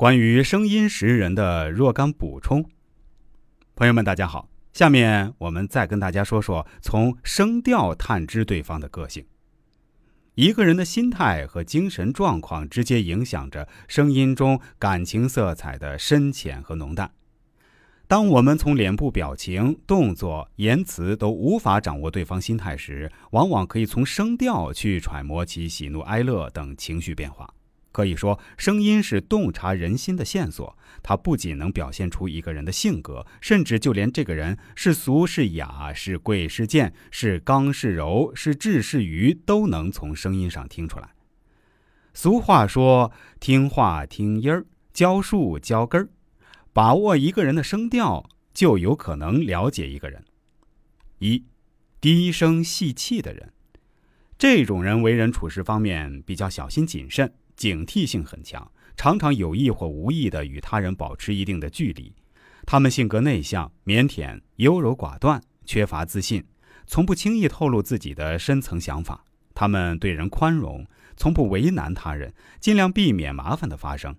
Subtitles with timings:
[0.00, 2.64] 关于声音识人的若干补充。
[3.76, 9.26] 朋友们，大家好，下面我们再跟大家说说从声调探知对方的个性。
[10.36, 17.12] 一个人的心态和精神状况直接影响着声音中感情色彩的深浅和浓淡。
[18.08, 27.52] 当我们从脸部表情、动作、言辞都无法掌握对方心态时，往往可以从声调去揣摩其喜怒哀乐等情绪变化。
[27.92, 30.76] 可以说，声音是洞察人心的线索。
[31.02, 41.10] 它不仅能表现出一个人的性格，甚至就连这个人是俗是雅、是贵是贱、是刚是柔、是智是愚，都能从声音上听出来。
[42.12, 46.08] 俗话说：“听话听音儿，教树教根儿。”
[46.72, 50.24] 把握一个人的声调，就有可能了解一个人。
[51.18, 51.44] 一，
[52.00, 53.52] 低声细气的人，
[54.38, 57.32] 这种人为人处事方面比较小心谨慎。
[57.60, 62.10] 警惕性很强，常常有意或无意地与他人保持一定的距离。
[62.64, 66.42] 他们性格内向、腼腆、优柔寡断，缺乏自信，
[66.86, 69.26] 从不轻易透露自己的深层想法。
[69.54, 70.86] 他们对人宽容，
[71.18, 74.16] 从不为难他人，尽量避免麻烦的发生。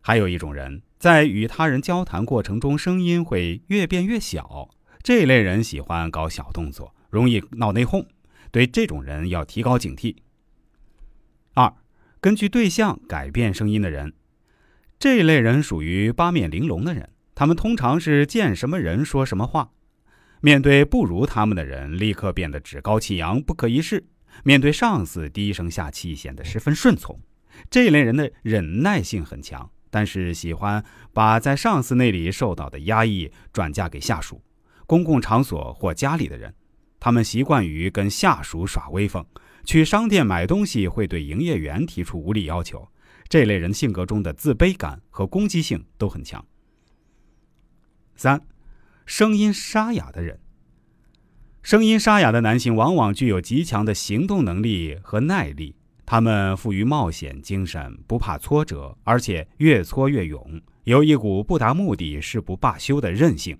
[0.00, 4.68] 还有一种人，在与他人交谈过程中，声音会越变越小。
[5.04, 8.04] 这类人喜欢搞小动作，容易闹内讧。
[8.50, 10.16] 对这种人要提高警惕。
[12.20, 14.12] 根据对象改变声音的人，
[14.98, 17.10] 这类人属于八面玲珑的人。
[17.36, 19.70] 他们通常是见什么人说什么话，
[20.40, 24.00] 面对不如他们的人，立刻变得趾高气扬、不可一世；
[24.42, 27.20] 面对上司，低声下气，显得十分顺从。
[27.70, 34.42] 这类人的忍耐性很强，但是喜欢把在上司那里受到的压抑转嫁给下属、
[34.86, 36.52] 公共场所或家里的人。
[36.98, 39.24] 他们习惯于跟下属耍威风。
[39.68, 42.88] 去商店买东西会对营业员提出无理要求，
[43.28, 46.42] 这类人性格中的自卑感和攻击性都很强。
[48.16, 48.40] 三，
[49.04, 50.40] 声音沙哑的人。
[51.62, 55.76] 声音沙哑的男性往往具有极强的行动能力和耐力，
[56.06, 63.58] 他们富于冒险精神，不怕挫折，而且越挫越勇，有一股不达目的誓不罢休的韧性。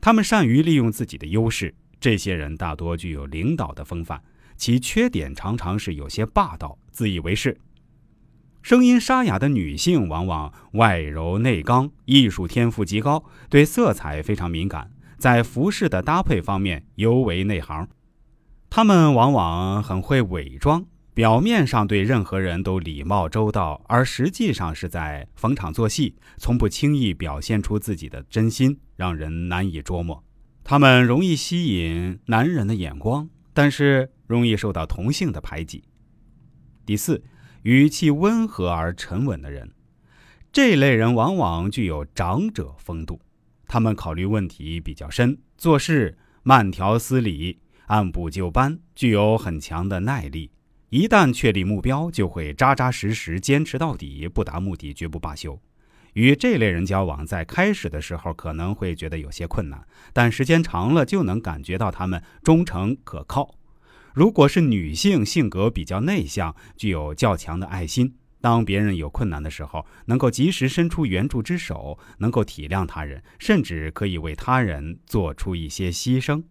[0.00, 4.18] 他们善于利用自己的优势，这些人大多具有领导的风范。
[4.60, 7.58] 其缺点常常是有些霸道、自以为是。
[8.60, 17.88] 声音沙哑的女性往往外柔内刚，艺术天赋极高，对色彩非常敏感，在服饰的搭配方面尤为内行。
[18.68, 20.84] 她们往往很会伪装，
[21.14, 30.22] 表面上对任何人都礼貌周到，而实际上是在逢场作戏，从不轻易表现出自己的真心，让人难以捉摸。
[30.62, 33.30] 她们容易吸引男人的眼光。
[33.52, 35.84] 但是容易受到同性的排挤。
[36.86, 37.22] 第四，
[37.62, 39.72] 语气温和而沉稳的人，
[40.52, 43.20] 这类人往往具有长者风度，
[43.66, 50.50] 他们考虑问题比较深，做事慢条斯理、按部就班，具有很强的耐力。
[50.88, 55.60] 一旦确立目标，就会扎扎实实坚持到底，不达目的绝不罢休。
[56.14, 63.54] 与这类人交往，在开始的时候可能会觉得有些困难，但时间长了就能感觉到他们忠诚可靠。
[64.12, 76.42] 如果是女性，性格比较内向，具有较强的爱心，当别人有困难的时候，能够及时伸出援助之手，能够体谅他人，甚至可以为他人做出一些牺牲。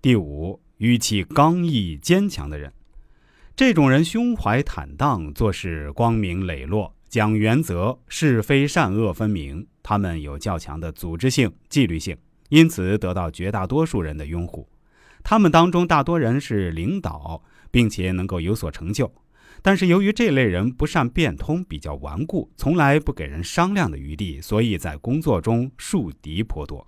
[0.00, 2.72] 第五，语气刚毅坚强的人，
[3.54, 6.94] 这种人胸怀坦荡，做事光明磊落。
[7.08, 9.66] 讲原则，是非善恶分明。
[9.82, 12.16] 他们有较强的组织性、纪律性，
[12.50, 14.68] 因此得到绝大多数人的拥护。
[15.24, 19.10] 他们当中大多人是领导，并且能够有所成就。
[19.62, 26.86] 但是由于这类人不善变通，比较顽固，从来不给人商量的余地，所以在工作中树敌颇多。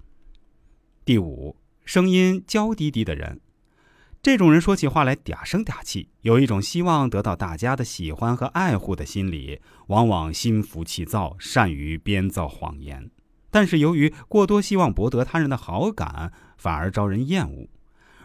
[1.04, 3.40] 第五，声音娇滴滴的人。
[4.22, 13.10] 这种人说起话来嗲声嗲气，有一种希望得到大家的喜欢和爱护的心理，往往心浮气躁，善于编造谎言。
[13.50, 17.66] 但是由于过多希望博得他人的好感，反而招人厌恶。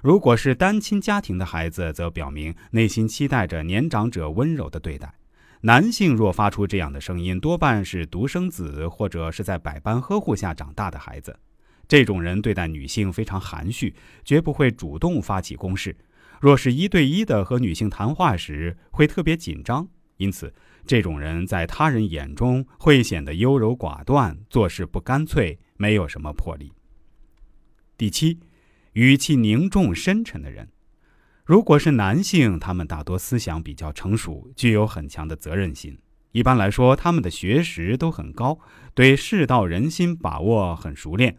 [0.03, 5.15] 如果是单亲家庭的孩子，则表明内心期待着年长者温柔的对待。
[5.61, 11.39] 男性若发出这样的声音，多半是独生子或者是在百般呵护下长大的孩子。
[11.87, 15.95] 这种人对待女性非常含蓄，绝不会主动发起攻势。
[16.41, 19.87] 若是一对一的和女性谈话时，会特别紧张。
[20.17, 20.53] 因此，
[20.85, 26.71] 这种人在他人眼中会显得优柔寡断，做事不干脆，没有什么魄力。
[27.97, 28.39] 第七，
[28.93, 30.69] 语气凝重深沉的人，
[31.43, 35.97] 如果是男性，他们大多思想比较成熟，具有很强的责任心。
[36.31, 38.59] 一般来说，他们的学识都很高，
[38.93, 41.37] 对世道人心把握很熟练，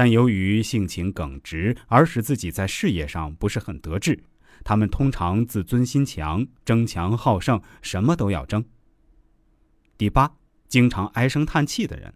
[0.00, 4.18] 但由于性情耿直，而使自己在事业上不是很得志。
[4.64, 8.64] 他们通常自尊心强，争强好胜，什么都要争。
[9.98, 10.32] 第八，
[10.68, 12.14] 经常唉声叹气的人，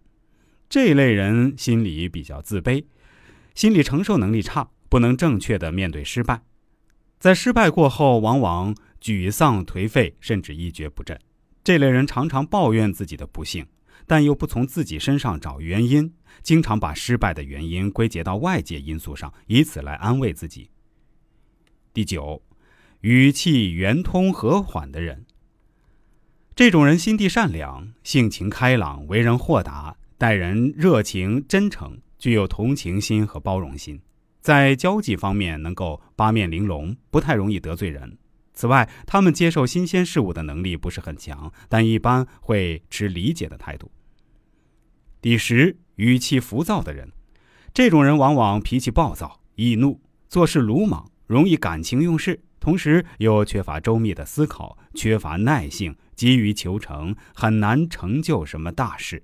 [0.67, 2.83] 这类人心里比较自卑，
[3.53, 6.41] 心理承受能力差，不能正确的面对失败，
[7.19, 11.19] 在失败过后，往往沮丧颓废，甚至一蹶不振。
[11.63, 13.67] 这类人常常抱怨自己的不幸，
[14.07, 16.13] 但又不从自己身上找原因，
[16.43, 20.69] 经常把失败的原因归结到外界因素上，以此来安慰自己。
[21.93, 22.41] 第九，
[23.01, 25.25] 语气圆通和缓的人。
[26.55, 33.99] 这种人心地善良，性情开朗，为人豁达，待人热情真诚，具有同情心和包容心，
[34.39, 38.17] 在交际方面能够八面玲珑，不太容易得罪人。
[38.55, 43.91] 此外，他们接受新鲜事物的能力不是很强，但一般会持理解的态度。
[45.21, 47.11] 第十，语气浮躁的人，
[47.73, 49.99] 这种人往往脾气暴躁、易怒，
[50.29, 51.11] 做事鲁莽。
[51.27, 59.23] 容易感情用事，同时又缺乏周密的思考，缺乏耐性，急于求成，很难成就什么大事。